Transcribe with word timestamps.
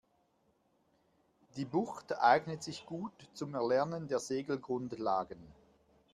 Die 1.57 1.63
Bucht 1.65 2.13
eignet 2.19 2.63
sich 2.63 2.87
gut 2.87 3.13
zum 3.35 3.53
Erlernen 3.53 4.07
der 4.07 4.17
Segelgrundlagen. 4.17 5.37